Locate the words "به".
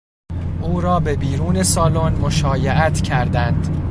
0.99-1.15